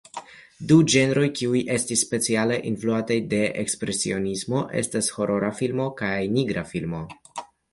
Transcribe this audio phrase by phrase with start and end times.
[0.69, 7.05] Du ĝenroj kiuj estis speciale influitaj de Ekspresionismo estas horora filmo kaj nigra filmo.